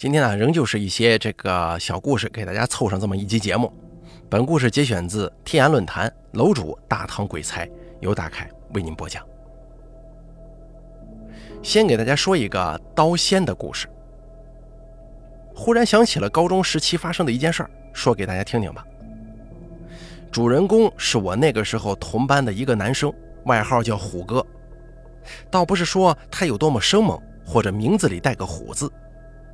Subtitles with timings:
[0.00, 3.70] 今天呢，仍旧是一些这个小故事，给大家凑上这么一集节目。
[4.30, 7.68] 本故事节选自天涯论坛楼主大唐鬼才，
[8.00, 9.22] 由大凯为您播讲。
[11.62, 13.86] 先给大家说一个刀仙的故事。
[15.54, 18.82] 忽然想起了高中时期发生的一件事儿，说给大家听听吧。
[20.32, 23.12] 主人公是我那个时候同班的一个男生，
[23.44, 24.42] 外号叫虎哥。
[25.50, 28.90] 倒不是说他有多么生猛，或者名字里带个虎字。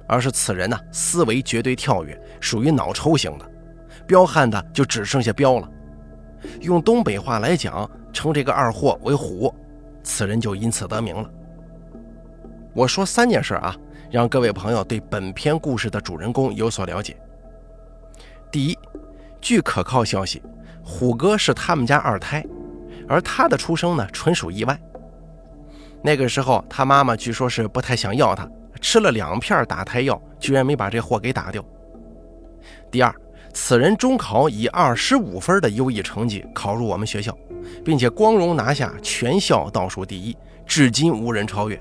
[0.07, 3.51] 而是此人呢，思维绝对跳跃，属于脑抽型的，
[4.07, 5.69] 彪悍的就只剩下彪了。
[6.61, 9.53] 用东北话来讲，称这个二货为虎，
[10.03, 11.29] 此人就因此得名了。
[12.73, 13.75] 我说三件事啊，
[14.11, 17.17] 让各位朋友对本篇故事的主人公有所了解。
[18.51, 18.79] 第一，
[19.41, 20.43] 据可靠消息，
[20.85, 22.45] 虎哥是他们家二胎，
[23.09, 24.79] 而他的出生呢，纯属意外。
[26.03, 28.49] 那个时候，他妈妈据说是不太想要他。
[28.81, 31.65] 吃了两片打胎药，居然没把这货给打掉。
[32.91, 33.15] 第二，
[33.53, 37.37] 此人中考以二十五分的优异成绩考入我们学校，
[37.85, 41.81] 并且光荣拿下全校倒数第一，至今无人超越。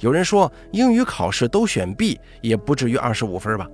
[0.00, 3.66] 有人说英语考试都选 B 也不至于二十五分吧？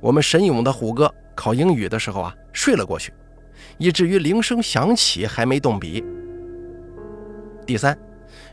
[0.00, 3.12] 我们神勇的虎哥考英语的时候啊，睡了过去，
[3.78, 6.04] 以至于铃声响起还没动笔。
[7.66, 7.96] 第三。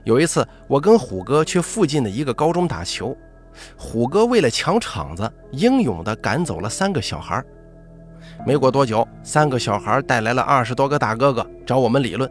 [0.10, 3.16] 有一次，我跟虎哥去附近的一个高中打球，
[3.78, 7.46] 虎哥为了抢场子，英勇地赶走了三个小孩。
[8.44, 12.28] 没过多久，三个小孩带来了二十多个大哥哥找我们理论，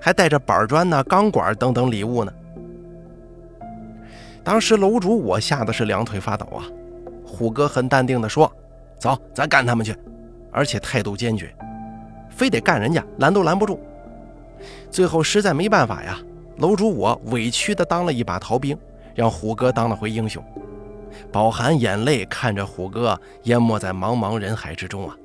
[0.00, 2.32] 还带着板砖呢、钢管等等礼物呢。
[4.42, 6.64] 当时楼主我吓得是两腿发抖啊。
[7.26, 8.50] 虎哥很淡定地说
[8.98, 9.94] ：“走，咱干他们去！”
[10.50, 11.54] 而且态度坚决，
[12.30, 13.78] 非得干人家，拦都拦不住。
[14.90, 16.18] 最后实在没办法呀。
[16.58, 18.76] 楼主我委屈地当了一把逃兵，
[19.14, 20.42] 让虎哥当了回英雄，
[21.30, 25.16] 饱含眼泪看着虎哥淹没在茫茫人海之中啊！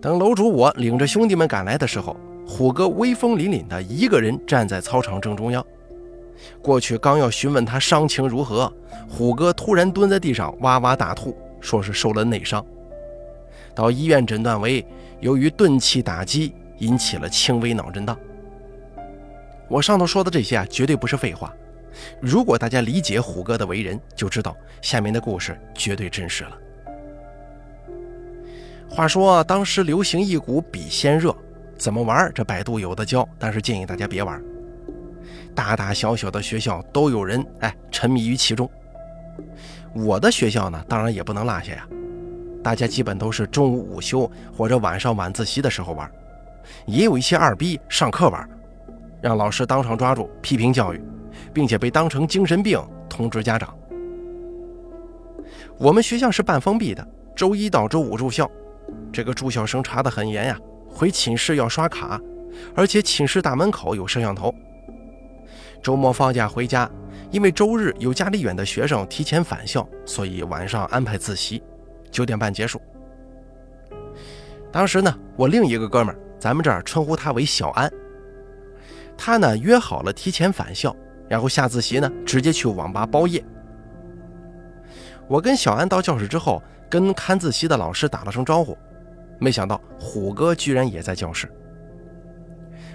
[0.00, 5.64] 等楼主我领着兄弟们赶来的时候，虎哥威风凛凛的一个人站在操场正中央。
[6.62, 8.72] 过去刚要询问他伤情如何，
[9.08, 12.64] 虎哥突然蹲在地上哇哇大吐，说是受了内伤，
[13.74, 14.86] 到医院诊断为
[15.18, 18.16] 由于钝器打击引起了轻微脑震荡。
[19.70, 21.54] 我上头说的这些啊，绝对不是废话。
[22.20, 26.58] 如果大家理解虎哥的为人，就知道下面的故事绝对真实了。
[28.88, 31.32] 话说当时流行一股笔仙热，
[31.78, 32.28] 怎么玩？
[32.34, 34.42] 这百度有的教，但是建议大家别玩。
[35.54, 38.68] 大大小小的学校都有人哎沉迷于其中。
[39.94, 41.86] 我的学校呢，当然也不能落下呀。
[42.60, 46.10] 大家基本都是中午午休或者晚上晚自习的时候玩，
[46.86, 48.48] 也有一些二逼上课玩。
[49.20, 51.02] 让老师当场抓住批评教育，
[51.52, 53.76] 并且被当成精神病通知家长。
[55.76, 58.50] 我们学校是半封闭的，周一到周五住校，
[59.12, 60.58] 这个住校生查得很严呀，
[60.88, 62.20] 回寝室要刷卡，
[62.74, 64.54] 而且寝室大门口有摄像头。
[65.82, 66.90] 周末放假回家，
[67.30, 71.62] 因为周日有家里远的学生提前返校，所以晚上安排自习，
[72.10, 72.80] 九点半结束。
[74.70, 77.90] 当时呢，我另一个哥们儿，咱们这儿称呼他为小安。
[79.22, 80.96] 他呢约好了提前返校，
[81.28, 83.44] 然后下自习呢直接去网吧包夜。
[85.28, 88.76] 我跟小安到教室之后，跟看自习的老师打了声招呼，
[89.38, 91.46] 没想到虎哥居然也在教室。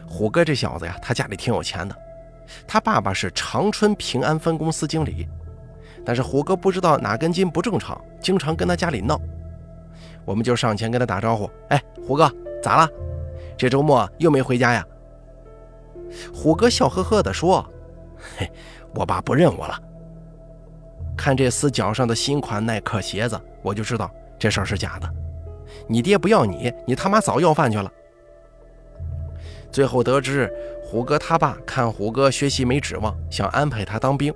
[0.08, 1.96] 虎哥这小子呀，他家里挺有钱的，
[2.66, 5.28] 他爸爸是长春平安分公司经理，
[6.04, 9.22] 但是虎哥不知道哪根筋不正常，经常跟他家里闹。
[10.26, 12.28] 我们就上前跟他打招呼：“哎，虎哥
[12.64, 12.90] 咋了？
[13.56, 14.84] 这周末又没回家呀？”
[16.34, 17.66] 虎哥笑呵呵地说
[18.38, 18.52] ：“嘿，
[18.94, 19.80] 我爸不认我了。
[21.18, 25.10] 看这厮脚上的新款耐克鞋子，我就知道这事儿是假的。
[25.88, 27.92] 你爹不要你，你他妈早要饭去了。”
[29.72, 30.50] 最后得知，
[30.84, 34.34] 虎哥他爸看虎哥学习没指望，想安排他当兵，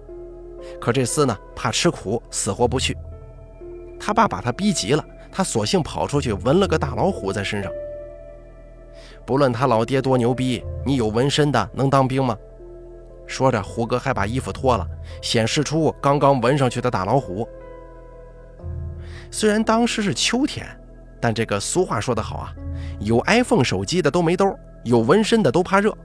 [0.82, 2.98] 可这厮呢怕吃苦，死活不去。
[3.98, 7.72] 他爸把他逼急了，他索性跑出去纹了个大老虎在身上。
[9.30, 12.36] 不论他老爹多牛逼，你有纹身的能当兵吗？
[13.28, 14.88] 说着，胡哥还把衣服脱了，
[15.22, 17.48] 显示出刚刚纹上去的大老虎。
[19.30, 20.66] 虽然当时是秋天，
[21.22, 22.56] 但这个俗话说得好啊，
[23.02, 24.52] 有 iPhone 手机的都没兜，
[24.84, 25.96] 有纹身的都怕热。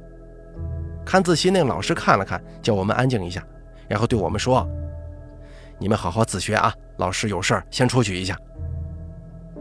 [1.03, 3.43] 看自习那老师看了看，叫我们安静一下，
[3.89, 4.69] 然后对我们说
[5.81, 8.39] ：“你们好好自学啊，老师有事先出去一下。”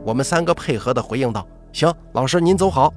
[0.03, 2.93] 我们三个配合的回应道：“行，老师您走好。”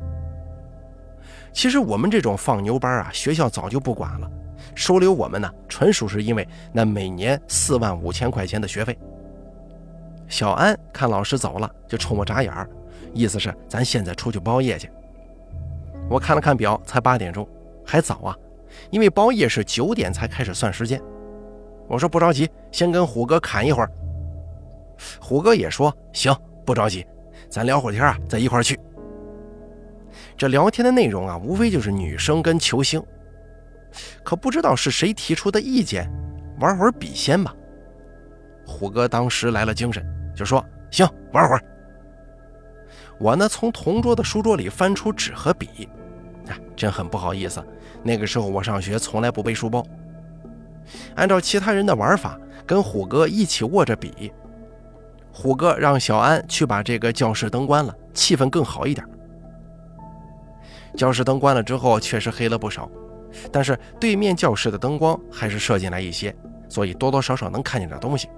[1.57, 4.31] 其实我们这种放牛班啊，学校早就不管了，
[4.75, 8.97] 收留我们呢，纯属是因为那每年四万五千块钱的学费。
[10.29, 12.69] 小安看老师走了，就冲我眨眼儿，
[13.15, 14.91] 意思是咱现在出去包夜去。
[16.11, 17.49] 我看了看表，才八点钟，
[17.87, 18.37] 还早啊，
[18.91, 21.01] 因为包夜是九点才开始算时间。
[21.89, 23.91] 我说不着急，先跟虎哥侃一会儿。
[25.19, 26.37] 虎哥也说行，
[26.67, 27.07] 不着急，
[27.49, 28.79] 咱聊会儿天啊，再一块儿去。
[30.37, 33.03] 这聊天的内容啊，无非就是女生跟球星。
[34.23, 36.11] 可不知道是谁提出的意见，
[36.61, 37.55] 玩会儿笔仙吧。
[38.67, 40.05] 虎哥当时来了精神，
[40.35, 41.65] 就说：“行，玩会儿。”
[43.19, 45.89] 我呢，从同桌的书桌里翻出纸和笔。
[46.49, 47.65] 啊，真很不好意思，
[48.03, 49.85] 那个时候我上学从来不背书包。
[51.15, 54.31] 按照其他人的玩法，跟虎哥一起握着笔。
[55.33, 59.07] 虎哥让小安去把这个教室灯关了，气氛更好一点。
[60.97, 62.91] 教室灯关了之后，确实黑了不少，
[63.53, 66.35] 但是对面教室的灯光还是射进来一些，
[66.69, 68.29] 所以多多少少能看见点东西。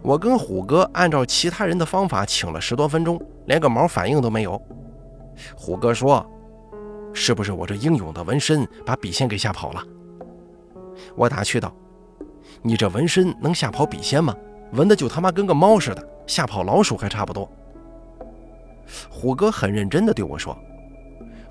[0.00, 4.60] 我跟虎哥按照其他人的方法请了十多分钟，连个毛反应都没有。
[5.54, 6.26] 虎哥说
[7.12, 9.84] ：“是不是我这英勇的纹身把笔仙给吓跑了？”
[11.14, 11.72] 我打趣道
[12.62, 14.34] ：“你这纹身能吓跑笔仙吗？
[14.72, 17.48] 纹的就他妈跟个猫似的，吓跑老鼠还差不多。”
[19.10, 20.56] 虎哥很认真地对我说：“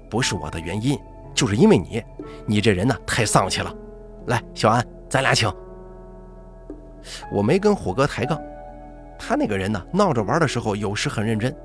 [0.10, 0.98] 不是我的原因，
[1.34, 2.04] 就是因为你，
[2.46, 3.74] 你这人呢太丧气了。
[4.28, 5.52] 来，小安，咱俩请。”
[7.32, 8.40] 我没跟虎哥抬杠，
[9.18, 11.56] 他那个人呢，闹着玩的时候有时很认真。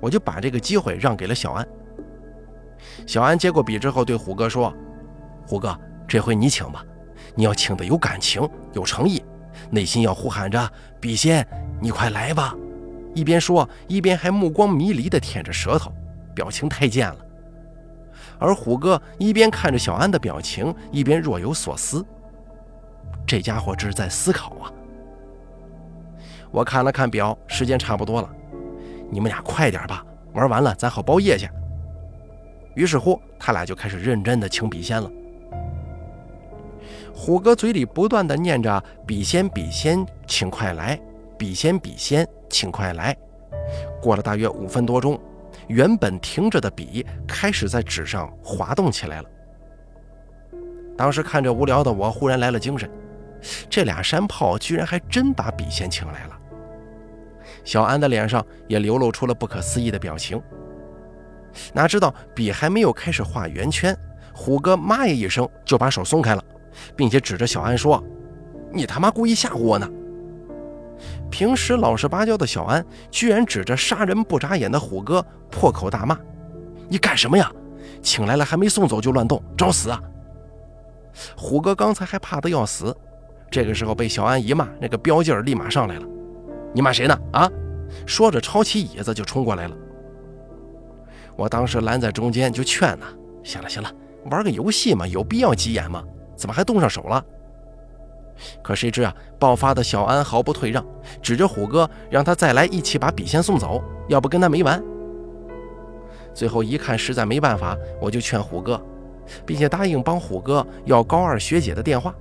[0.00, 1.66] 我就把这个机会让给了小安。
[3.06, 4.72] 小安接过笔之后，对虎哥说
[5.46, 5.76] ：“虎哥，
[6.06, 6.84] 这回你请吧，
[7.34, 9.22] 你要请的有感情、有诚意，
[9.68, 10.70] 内心要呼喊着
[11.00, 11.46] ‘笔仙，
[11.80, 12.54] 你快来吧’。”
[13.14, 15.92] 一边说，一边还目光迷离地舔着舌头，
[16.34, 17.16] 表情太贱了。
[18.38, 22.04] 而虎哥一边看着小安的表情，一边若有所思。
[23.26, 24.72] 这家伙这是在思考啊！
[26.50, 28.30] 我看了看表，时间差不多了，
[29.10, 31.48] 你们俩快点吧，玩完了咱好包夜去。
[32.74, 35.10] 于是乎，他俩就开始认真的请笔仙了。
[37.14, 40.98] 虎哥嘴里不断的念着“笔仙，笔仙，请快来！
[41.40, 43.16] 笔仙，笔仙。”请快来！
[44.02, 45.18] 过了大约五分多钟，
[45.68, 49.28] 原本停着的笔开始在纸上滑动起来了。
[50.98, 52.90] 当时看着无聊的我，忽然来了精神，
[53.70, 56.38] 这俩山炮居然还真把笔仙请来了。
[57.64, 60.42] 小安的脸上也流露出了不可思议的表情。
[61.72, 63.96] 哪知道笔还没有开始画圆圈，
[64.34, 66.44] 虎哥妈呀一声就把手松开了，
[66.96, 68.02] 并且指着小安说
[68.74, 69.88] ：“你他妈故意吓唬我呢！”
[71.30, 76.18] 平时老实巴交的小安，居然指着杀人不眨眼的虎哥破口大骂
[76.88, 77.50] ：“你干什么呀？
[78.02, 80.02] 请来了还没送走就乱动，找死啊！”
[81.36, 82.94] 虎哥刚才还怕得要死，
[83.50, 86.06] 这个时候被小安一骂，那个彪劲儿立马上来了。
[86.74, 87.18] “你骂谁呢？
[87.32, 87.50] 啊！”
[88.06, 89.76] 说着抄起椅子就冲过来了。
[91.36, 93.06] 我当时拦在中间就劝呐
[93.42, 93.90] ：“行了行了，
[94.30, 96.04] 玩个游戏嘛，有必要急眼吗？
[96.36, 97.24] 怎么还动上手了？”
[98.62, 100.84] 可谁知啊，爆发的小安毫不退让，
[101.22, 104.82] 指着虎哥让他再来一起把笔仙送走，要不跟他没完。
[106.32, 108.80] 最后一看实在没办法，我就劝虎哥，
[109.44, 112.14] 并且答应帮虎哥要高二学姐的电话。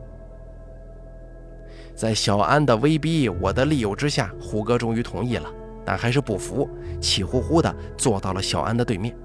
[1.96, 5.50] 在小安的威逼我的利诱之下，虎哥终于同意了，
[5.86, 6.68] 但还是不服，
[7.02, 9.16] 气呼呼地坐到了小安的对面。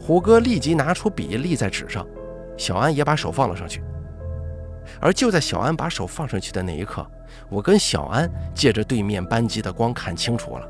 [0.00, 2.06] 虎哥立即拿出笔立在纸上，
[2.56, 3.82] 小安也把手放了上去。
[5.00, 7.06] 而就在小安把手放上去的那一刻，
[7.48, 10.68] 我跟小安借着对面班级的光看清楚了，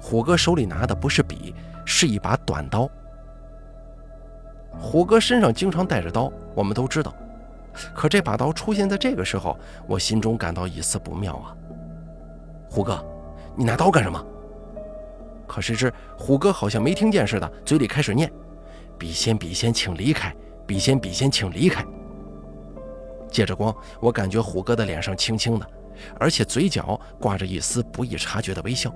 [0.00, 2.88] 虎哥手里拿的不是笔，是一把短刀。
[4.78, 7.14] 虎哥身上经常带着刀，我们都知道，
[7.94, 11.54] 可这把刀出现在这个时候，我心中感到一丝不妙啊！
[12.70, 13.04] 虎哥，
[13.54, 14.24] 你拿刀干什么？
[15.46, 18.32] 可谁知虎哥好像没听见似的，嘴里开始念
[18.98, 20.34] ：“笔仙，笔仙，请离开！
[20.66, 21.84] 笔仙，笔仙，请离开！”
[23.32, 25.66] 借着光，我感觉虎哥的脸上青青的，
[26.20, 28.94] 而且嘴角挂着一丝不易察觉的微笑。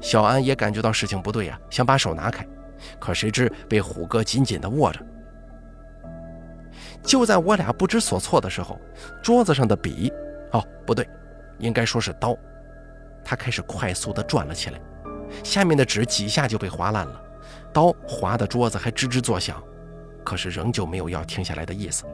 [0.00, 2.46] 小安也感觉到事情不对呀，想把手拿开，
[2.98, 5.04] 可谁知被虎哥紧紧地握着。
[7.02, 8.78] 就在我俩不知所措的时候，
[9.22, 10.12] 桌子上的笔，
[10.52, 11.08] 哦，不对，
[11.58, 12.36] 应该说是刀，
[13.24, 14.80] 它开始快速地转了起来，
[15.42, 17.20] 下面的纸几下就被划烂了，
[17.72, 19.62] 刀划的桌子还吱吱作响，
[20.24, 22.04] 可是仍旧没有要停下来的意思。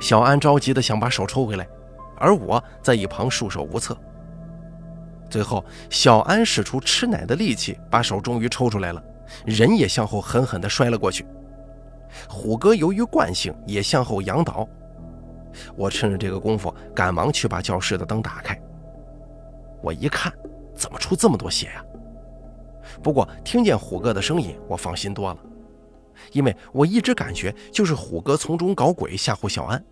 [0.00, 1.66] 小安着急的想把手抽回来，
[2.16, 3.96] 而我在一旁束手无策。
[5.28, 9.02] 最后，小安使出吃奶的力气，把手终于抽出来了，
[9.44, 11.26] 人也向后狠狠地摔了过去。
[12.28, 14.66] 虎哥由于惯性也向后仰倒。
[15.74, 18.58] 我趁着这个功夫，赶忙去把教室的灯打开。
[19.82, 20.32] 我一看，
[20.74, 21.84] 怎么出这么多血呀？
[23.02, 25.38] 不过听见虎哥的声音，我放心多了，
[26.32, 29.82] 因为我一直感觉就是虎哥从中搞鬼吓唬小安。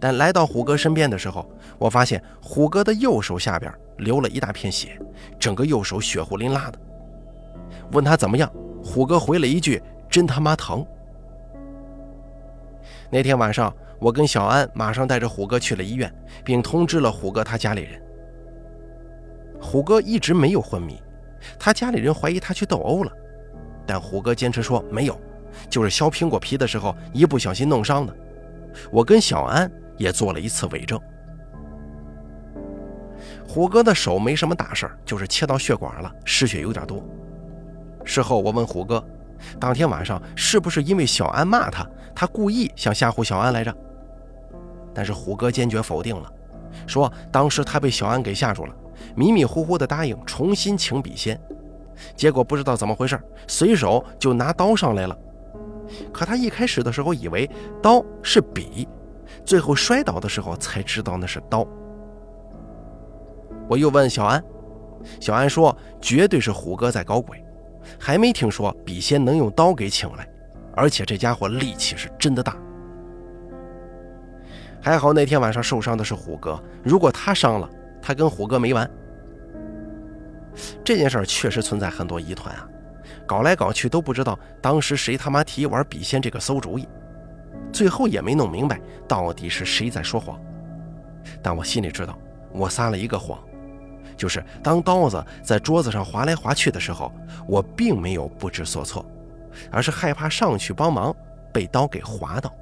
[0.00, 1.48] 但来到虎哥身边的时候，
[1.78, 5.00] 我发现虎哥的右手下边流了一大片血，
[5.38, 6.78] 整个右手血糊淋拉的。
[7.92, 8.52] 问他怎么样，
[8.82, 10.84] 虎哥回了一句：“真他妈疼。”
[13.10, 16.12] 那天晚上，我跟小安马上带着虎哥去了医院，
[16.44, 18.02] 并通知了虎哥他家里人。
[19.60, 21.00] 虎哥一直没有昏迷，
[21.60, 23.12] 他家里人怀疑他去斗殴了，
[23.86, 25.18] 但虎哥坚持说没有，
[25.68, 28.14] 就是削苹果皮的时候一不小心弄伤的。
[28.90, 31.00] 我跟小安也做了一次伪证。
[33.46, 37.04] 虎哥的手没什么大事就是切到血管了，失血有点多。
[38.04, 39.04] 事后我问虎哥，
[39.60, 43.76] 当天晚上是不是因为小安骂他，他故意想吓唬小安来着？
[44.94, 46.32] 但是虎哥坚决否定了，
[46.86, 48.74] 说当时他被小安给吓住了。
[49.14, 51.38] 迷迷糊糊的答应重新请笔仙，
[52.16, 55.16] 结果不知道怎么回事，随手就拿刀上来了。
[56.12, 57.48] 可他一开始的时候以为
[57.82, 58.88] 刀是笔，
[59.44, 61.66] 最后摔倒的时候才知道那是刀。
[63.68, 64.42] 我又问小安，
[65.20, 67.44] 小安说绝对是虎哥在搞鬼，
[67.98, 70.28] 还没听说笔仙能用刀给请来，
[70.74, 72.56] 而且这家伙力气是真的大。
[74.80, 77.68] 还好那天晚上受伤的是虎哥，如果他伤了。
[78.04, 78.90] 他跟虎哥没完，
[80.84, 82.68] 这件事儿确实存在很多疑团啊，
[83.26, 86.86] 搞来搞去都不知道当时谁他妈提玩笔仙这个馊主意，
[87.72, 90.38] 最后也没弄明白到底是谁在说谎。
[91.42, 92.18] 但我心里知道，
[92.52, 93.38] 我撒了一个谎，
[94.16, 97.12] 就是当刀子在桌子上划来划去的时候，
[97.46, 99.04] 我并没有不知所措，
[99.70, 101.14] 而是害怕上去帮忙
[101.52, 102.52] 被刀给划到。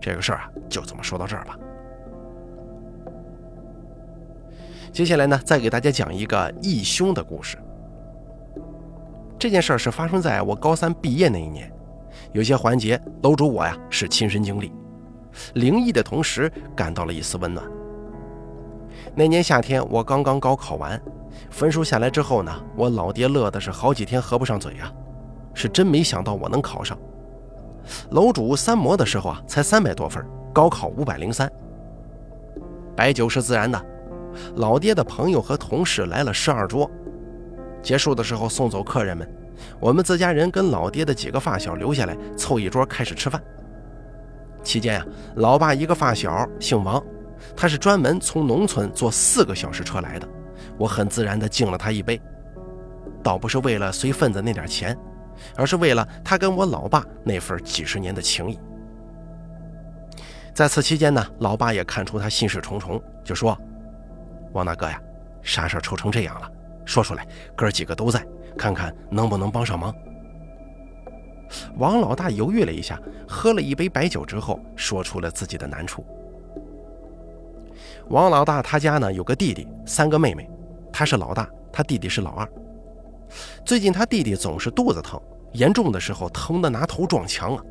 [0.00, 1.58] 这个事儿啊，就这么说到这儿吧。
[4.92, 7.56] 接下来呢，再给大家讲一个义兄的故事。
[9.38, 11.70] 这件事儿是发生在我高三毕业那一年，
[12.32, 14.72] 有些环节楼主我呀是亲身经历，
[15.54, 17.64] 灵异的同时感到了一丝温暖。
[19.14, 21.00] 那年夏天，我刚刚高考完，
[21.50, 24.92] 分数下来之后呢，我老爹乐的是好几天合不上嘴啊，
[25.54, 26.98] 是真没想到我能考上。
[28.10, 31.50] 楼主三模的时候啊，才三百多分，高考五百零三。
[32.96, 33.80] 白酒是自然的。
[34.56, 36.90] 老爹的朋友和同事来了十二桌，
[37.82, 39.28] 结束的时候送走客人们，
[39.80, 43.42] 我们自家人跟老爹的几个发小留下来凑一桌开始吃饭。
[44.62, 47.02] 期间呀，老爸一个发小姓王，
[47.56, 50.28] 他是专门从农村坐四个小时车来的，
[50.76, 52.20] 我很自然地敬了他一杯，
[53.22, 54.96] 倒不是为了随份子那点钱，
[55.56, 58.58] 而是为了他跟我老爸那份几十年的情谊。
[60.52, 63.56] 在此期间呢，老爸也看出他心事重重，就说。
[64.52, 65.00] 王大哥呀，
[65.42, 66.50] 啥事儿愁成这样了？
[66.84, 68.26] 说出来，哥几个都在，
[68.56, 69.94] 看看能不能帮上忙。
[71.76, 76.04] 王老大犹豫了一下，喝了一杯白酒之后，说出了自己的难处。
[78.08, 80.48] 王老大他家呢有个弟弟，三个妹妹，
[80.92, 82.48] 他是老大，他弟弟是老二。
[83.64, 85.20] 最近他弟弟总是肚子疼，
[85.52, 87.62] 严重的时候疼得拿头撞墙了。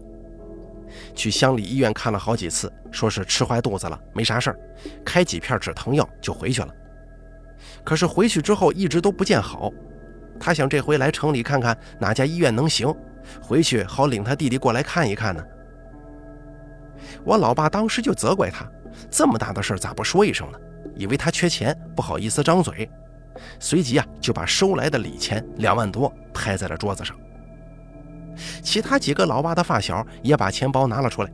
[1.16, 4.60] 去乡里医院看了好几次，说是吃坏肚子了，没啥事儿，
[5.06, 6.70] 开几片止疼药就回去了。
[7.84, 9.72] 可是回去之后一直都不见好，
[10.40, 12.94] 他想这回来城里看看哪家医院能行，
[13.42, 15.44] 回去好领他弟弟过来看一看呢。
[17.24, 18.70] 我老爸当时就责怪他，
[19.10, 20.60] 这么大的事咋不说一声呢？
[20.96, 22.90] 以为他缺钱，不好意思张嘴，
[23.60, 27.16] 随即啊就把收来的礼钱两万多拍在了桌子上。
[28.62, 31.32] 其他几个老爸的发小也把钱包拿了出来。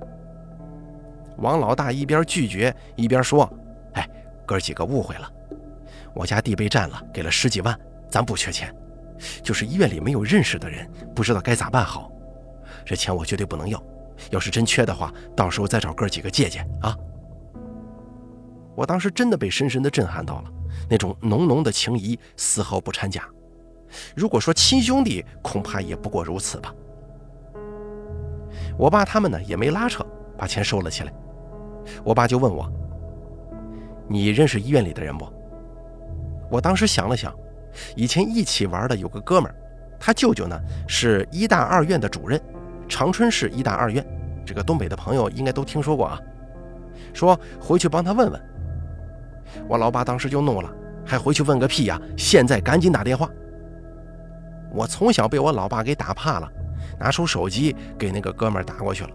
[1.38, 3.52] 王老大一边拒绝一边说
[3.94, 4.08] ：“哎，
[4.46, 5.30] 哥几个误会了，
[6.14, 7.78] 我家地被占了，给了十几万，
[8.10, 8.74] 咱不缺钱，
[9.42, 12.12] 就是医院里没有认识的人，不知道该咋办好。
[12.86, 13.82] 这钱我绝对不能要，
[14.30, 16.96] 要是真缺的话，到时候再找哥几个借借啊。”
[18.76, 20.52] 我当时真的被深深的震撼到了，
[20.90, 23.28] 那种浓浓的情谊丝毫不掺假。
[24.16, 26.74] 如果说亲兄弟，恐怕也不过如此吧。
[28.78, 30.06] 我爸他们呢也没拉扯，
[30.38, 31.14] 把钱收了起来。
[32.04, 32.72] 我爸就问我
[34.08, 35.28] ：“你认识医院里的人不？”
[36.50, 37.34] 我当时想了想，
[37.96, 39.56] 以前一起玩的有个哥们儿，
[40.00, 42.40] 他舅舅呢是医大二院的主任，
[42.88, 44.06] 长春市医大二院。
[44.46, 46.20] 这个东北的朋友应该都听说过啊。
[47.14, 48.42] 说回去帮他问问。
[49.68, 50.70] 我老爸当时就怒了，
[51.06, 52.00] 还回去问个屁呀！
[52.18, 53.30] 现在赶紧打电话。
[54.72, 56.52] 我从小被我老爸给打怕了。
[57.04, 59.10] 拿出手机给那个哥们儿打过去了，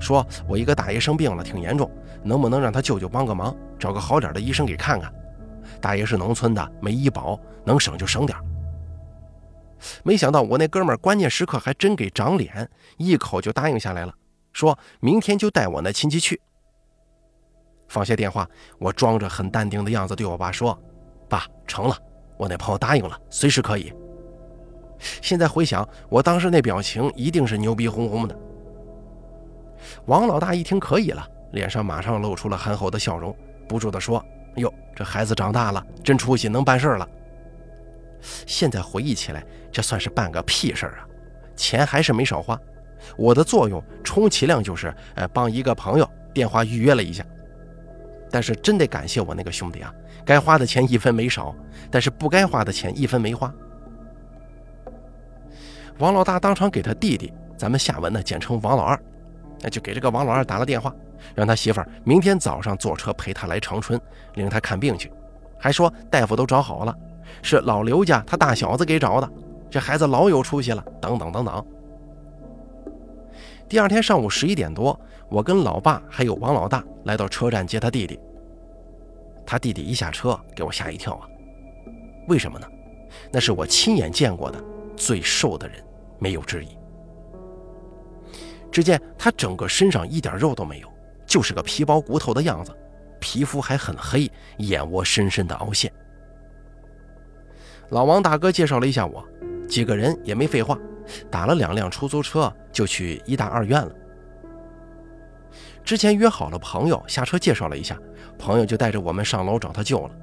[0.00, 1.90] 说我一个大爷生病了，挺严重，
[2.24, 5.12] 能不能让他舅舅帮个忙，找个好点的医生给看看？
[5.82, 8.38] 大爷是农村的，没医保，能省就省点
[10.02, 12.66] 没想到我那哥们儿关键时刻还真给长脸，
[12.96, 14.14] 一口就答应下来了，
[14.54, 16.40] 说明天就带我那亲戚去。
[17.86, 20.76] 放下电话，我装着很淡定的样子对我爸说
[21.28, 21.94] ：“爸，成了，
[22.38, 23.92] 我那朋友答应了，随时可以。”
[24.98, 28.36] 现在回想，我当时那表情一定是牛逼哄哄的。
[30.06, 33.34] 王老大一听可以了，脸上马上露出了憨厚的笑容，
[33.68, 34.24] 不住地说
[34.56, 37.08] ：“哟，这孩子长大了，真出息，能办事了。”
[38.46, 41.06] 现在回忆起来，这算是办个屁事儿啊！
[41.54, 42.58] 钱还是没少花，
[43.16, 47.24] 我的作用充其量就是，呃，帮一个朋友电话预约了一下。
[48.30, 51.54] 但是真得感谢我那个兄弟啊，该花的钱一分没少，
[51.90, 53.54] 但是不该花的钱一分没花。
[55.98, 59.00] 王老大当场给他弟弟，咱们下文呢简称王老二，
[59.60, 60.94] 那就给这个王老二打了电话，
[61.34, 64.00] 让他媳妇儿明天早上坐车陪他来长春，
[64.34, 65.10] 领他看病去，
[65.58, 66.96] 还说大夫都找好了。
[67.42, 69.28] 是老刘家他大小子给找的，
[69.68, 70.84] 这孩子老有出息了。
[71.00, 71.66] 等等等等。
[73.68, 78.18] 第二天上午十一点多，我跟老爸还有王老大来到车站接他弟弟。
[79.44, 81.28] 他弟弟一下车，给我吓一跳啊！
[82.28, 82.66] 为什么呢？
[83.32, 84.62] 那是我亲眼见过的
[84.96, 85.82] 最瘦的人，
[86.18, 86.68] 没有质疑。
[88.70, 90.88] 只见他整个身上一点肉都没有，
[91.26, 92.72] 就是个皮包骨头的样子，
[93.18, 95.92] 皮肤还很黑，眼窝深深的凹陷。
[97.88, 99.26] 老王大哥介绍了一下我，
[99.66, 100.78] 几个人也没废话，
[101.30, 103.90] 打了两辆出租车就去医大二院了。
[105.82, 107.98] 之前约好了朋友下车介绍了一下，
[108.38, 110.14] 朋友就带着我们上楼找他舅了。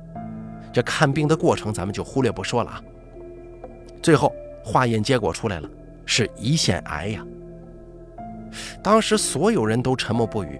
[0.71, 2.81] 这看病的过程咱们就忽略不说了啊。
[4.03, 4.31] 最后
[4.63, 5.67] 化验结果出来了，
[6.05, 7.25] 是胰腺癌呀。
[8.81, 10.59] 当时所有人都沉默不语，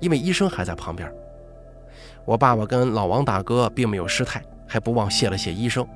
[0.00, 1.12] 因为医生还在旁边。
[2.24, 5.86] 我爸爸跟老王大哥并没有失态，还不忘谢了谢医生。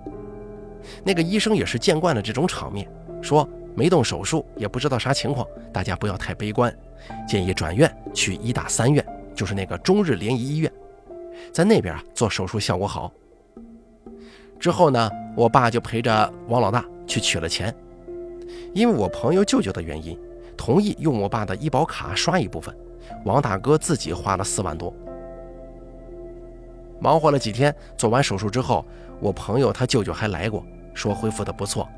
[1.05, 2.87] 那个医生也是见惯了这种场面，
[3.23, 6.75] 说没动手术，也不知道啥情况，大家不要太悲观，
[7.27, 10.71] 建议转院去医大三院，就是那个中日联谊医院，
[11.53, 13.11] 在那边啊做手术效果好。
[14.61, 17.75] 之后呢，我爸就陪着王老大去取了钱，
[18.75, 20.19] 因为我朋友舅舅的原因，
[20.57, 22.75] 同意用我爸的医保卡刷一部分，
[23.25, 24.95] 王大哥自己花了四万多。
[27.01, 28.85] 忙活了几天，做完手术之后，
[29.21, 30.65] 我朋友他舅舅还来过。
[30.95, 31.89] 说恢复的不错，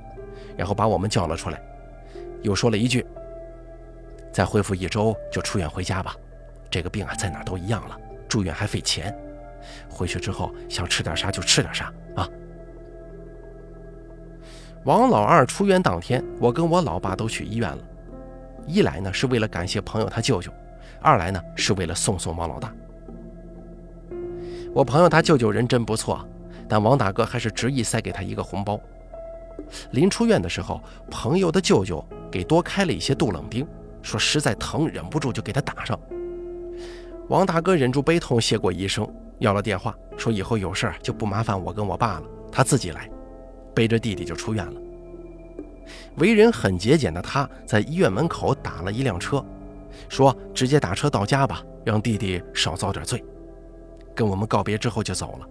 [0.59, 1.59] 然后把我们叫了出来，
[2.43, 3.07] 又说了一句
[4.31, 6.15] ：“再恢复一周就出院回家吧，
[6.71, 9.17] 这个病啊在哪都一样了，住院还费钱。
[9.89, 12.29] 回去之后想吃点啥就吃点啥啊。”
[14.85, 17.79] 王老二出院当天，我跟我老爸都去医院了，
[18.67, 20.51] 一来呢是为了感谢朋友他舅舅，
[21.01, 22.73] 二来呢是为了送送王老大。
[24.73, 26.27] 我朋友他舅舅人真不错。
[26.71, 28.79] 但王大哥还是执意塞给他一个红包。
[29.91, 33.67] 临出院的时候，朋友的舅舅给多开了一些杜冷丁，
[34.03, 35.99] 说实在疼，忍不住就给他打上。
[37.27, 39.05] 王大哥忍住悲痛，谢过医生，
[39.41, 43.11] 要了电话，说以后有事就不麻烦我跟我爸了，他自己来，
[43.75, 44.81] 背着弟弟就出院了。
[46.17, 49.45] 为人很节俭的他，在医院门口打了一辆车，
[50.09, 53.25] 说直接打车到家吧，让弟弟少遭点罪。
[54.15, 55.49] 跟我们告别之后就走了。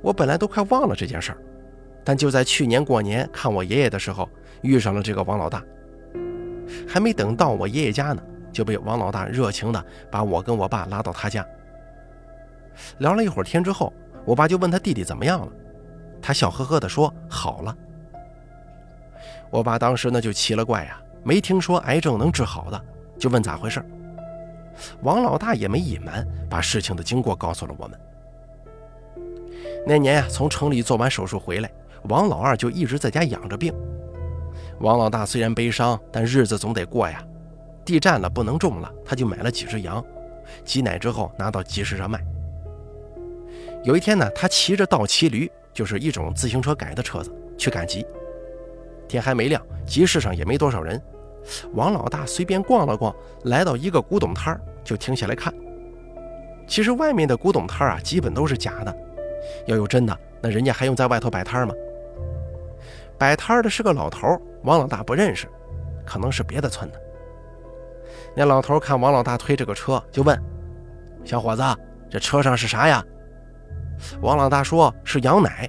[0.00, 1.38] 我本来都快忘了这件事儿，
[2.04, 4.28] 但就在去年过年看我爷爷的时候，
[4.62, 5.62] 遇上了这个王老大。
[6.88, 11.46] 还没等到我爷爷家呢，就被王老大热情的把我跟我爸拉到他家。
[12.98, 13.92] 聊了一会儿天之后，
[14.24, 15.52] 我爸就问他弟弟怎么样了，
[16.24, 17.76] 他笑呵呵的说好了。
[19.50, 22.84] 我爸当时呢就奇了怪呀，没听说癌症能治好的，
[23.18, 23.84] 就问咋回事。
[25.02, 28.00] 王老大也没隐瞒，把事情的经过告诉了我们。
[29.86, 31.70] 那年呀，从城里做完手术回来，
[32.04, 33.70] 王老二就一直在家养着病。
[34.80, 37.22] 王老大虽然悲伤，但日子总得过呀。
[37.84, 40.02] 地占了不能种了，他就买了几只羊，
[40.64, 42.18] 挤奶之后拿到集市上卖。
[43.84, 48.06] 有一天呢，他骑着倒骑驴，就是一种自行车改的车子，去赶集。
[49.06, 51.00] 天还没亮，集市上也没多少人。
[51.74, 55.52] 王老大随便逛了逛，来到一个古董摊儿就停下来看。
[56.66, 58.96] 其实外面的古董摊儿啊，基本都是假的。
[59.66, 61.74] 要有真的，那人家还用在外头摆摊吗？
[63.18, 65.46] 摆摊的是个老头，王老大不认识，
[66.06, 67.00] 可能是别的村的。
[68.34, 70.40] 那老头看王老大推这个车，就问
[71.24, 71.62] ：“小伙子，
[72.10, 73.04] 这车上是啥呀？”
[74.20, 75.68] 王老大说是羊奶。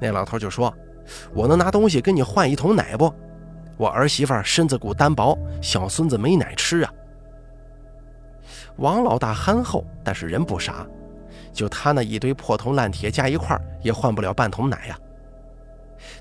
[0.00, 0.74] 那老头就说
[1.34, 3.12] ：“我能拿东西跟你换一桶奶不？
[3.76, 6.92] 我儿媳妇身子骨单薄，小孙子没奶吃啊。”
[8.76, 10.86] 王老大憨厚，但是人不傻，
[11.52, 14.98] 就他那一堆破铜烂铁加一块也换不了半桶奶呀。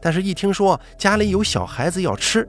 [0.02, 2.48] 但是，一听说家里有小孩子要吃，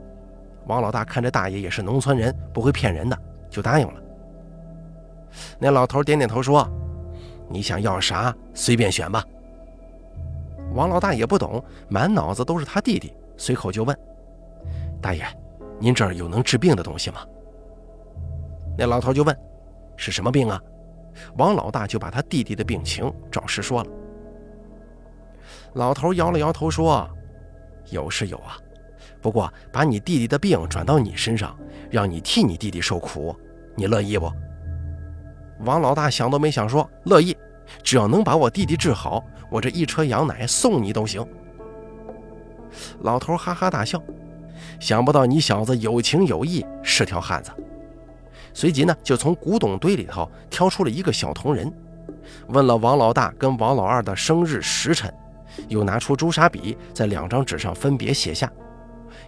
[0.67, 3.17] 王老大看这大爷也是农村人，不会骗人的，
[3.49, 4.01] 就答应了。
[5.59, 6.69] 那老头点点头说
[7.51, 9.23] ：“你想要啥，随便选吧。”
[10.73, 13.99] 王老大也不懂，满脑子都是他弟弟，随口就问
[15.03, 15.27] ：“大爷，
[15.81, 17.27] 您这儿有能治病的东西吗？”
[18.79, 19.37] 那老头就问
[19.97, 20.63] ：“是什么病啊？”
[21.37, 23.91] 王老大就把他弟弟的病情照实说了。
[25.75, 27.09] 老头摇了摇头说
[27.91, 28.57] ：“有是有啊，
[29.21, 31.59] 不过把你弟弟的病转到你身上，
[31.91, 33.35] 让你替你弟弟受苦，
[33.75, 34.33] 你乐意不？”
[35.65, 37.37] 王老大想都没想说：“乐意，
[37.83, 41.25] 只要能把我弟弟治好，我这一车羊奶送你都行。”
[43.03, 44.03] 老头哈哈大笑，
[44.79, 47.51] 想不到你小子有情有义，是条汉子。
[48.55, 51.73] 随即呢，就从古董堆里头挑出了一个小铜人，
[52.49, 55.13] 问了王老大跟王老二的生日时辰，
[55.69, 58.51] 又拿出朱砂笔，在两张纸上分别写下，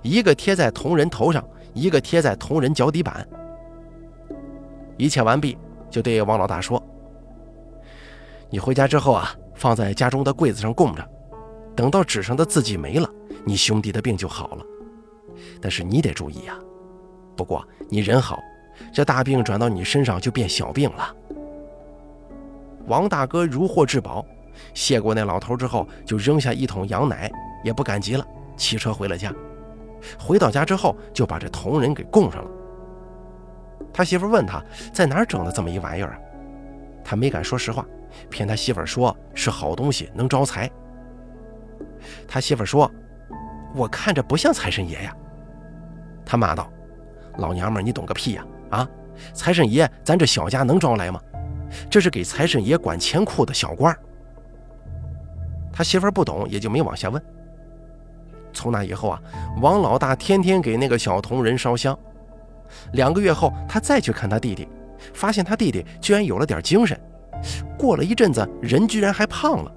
[0.02, 3.26] 一个贴在铜人头上，一个贴在铜人脚底板。
[4.96, 5.58] 一切完毕。
[5.92, 6.82] 就对王老大说
[8.48, 11.06] ：“你回家之后啊，放在家中的柜子上供着，
[11.76, 13.06] 等到纸上的字迹没了，
[13.44, 14.64] 你兄弟的病就好了。
[15.60, 16.58] 但是你得注意呀，
[17.36, 18.40] 不过你人好，
[18.90, 21.14] 这大病转到你身上就变小病了。”
[22.88, 24.24] 王大哥如获至宝，
[24.72, 27.30] 谢过那老头之后，就扔下一桶羊奶，
[27.62, 28.26] 也不赶集了，
[28.56, 29.30] 骑车回了家。
[30.18, 32.50] 回到家之后，就把这铜人给供上了。
[33.92, 36.18] 他媳妇问他在哪整的这么一玩意儿啊？
[37.04, 37.84] 他没敢说实话，
[38.30, 40.70] 骗他媳妇说是好东西，能招财。
[42.26, 42.90] 他媳妇说
[43.74, 45.14] ：“我看着不像财神爷呀。”
[46.24, 46.70] 他骂道
[47.38, 48.44] ：“老娘们，你懂个屁呀！
[48.70, 48.88] 啊，
[49.34, 51.20] 财神爷咱这小家能招来吗？
[51.90, 53.94] 这是给财神爷管钱库的小官。”
[55.72, 57.22] 他媳妇不懂，也就没往下问。
[58.52, 59.20] 从那以后啊，
[59.60, 61.98] 王老大天天给那个小铜人烧香。
[62.92, 64.68] 两个月后，他再去看他弟弟，
[65.14, 66.98] 发现他弟弟居然有了点精神。
[67.78, 69.72] 过了一阵子，人居然还胖了。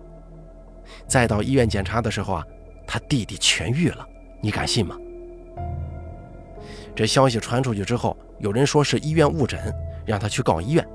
[1.08, 2.46] 再到医院检查的时候啊，
[2.86, 4.06] 他弟弟痊愈了。
[4.42, 4.96] 你敢信吗？
[6.96, 9.60] 这消息传出去之后，有人说是医院误诊，
[10.06, 10.88] 让他去告医院。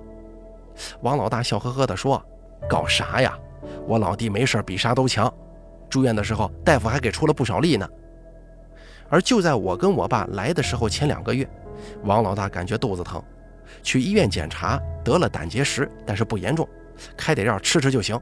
[1.00, 2.24] 王老大笑呵呵地说
[2.68, 3.36] ：“告啥呀？
[3.86, 5.32] 我老弟没事比啥都强。
[5.88, 7.88] 住院的时候，大夫还给出了不少力呢。
[9.08, 11.48] 而就在我跟我爸来的时候，前两个月。”
[12.04, 13.22] 王老大感觉肚子疼，
[13.82, 16.68] 去医院检查得了胆结石，但是不严重，
[17.16, 18.18] 开点药吃吃就行。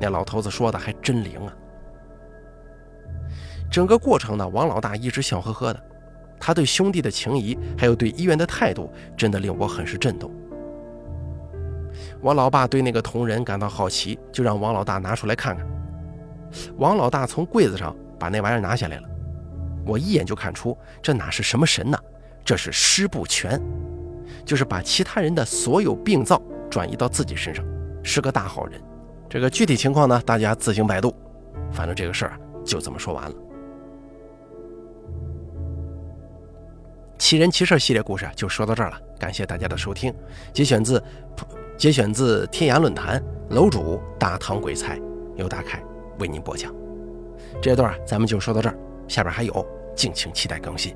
[0.00, 1.54] 那老头子说的还真灵啊！
[3.70, 5.82] 整个过程呢，王老大一直笑呵呵的，
[6.40, 10.30] 他对兄弟的情谊，还有对医院的态度，真的令我很是震动。
[12.20, 15.66] 我老爸对那个铜人感到好奇，就让王老大拿出来看看。
[16.76, 19.08] 王老大从柜子上把那玩意儿拿下来了，
[19.86, 21.98] 我一眼就看出这哪是什么神呢？
[22.52, 23.58] 这是施不全，
[24.44, 26.38] 就是把其他人的所有病灶
[26.70, 27.64] 转移到自己身上，
[28.04, 28.78] 是个大好人。
[29.26, 31.14] 这个具体情况呢，大家自行百度。
[31.72, 33.34] 反正这个事儿就这么说完了。
[37.16, 40.14] 奇人奇事系列故事就说到这儿了，感谢大家的收听。
[40.52, 41.02] 节选自
[41.78, 45.00] 节选自天涯论坛楼主大唐鬼才，
[45.36, 45.82] 由大凯
[46.18, 46.70] 为您播讲。
[47.62, 48.76] 这段咱们就说到这儿，
[49.08, 50.94] 下边还有，敬请期待更新。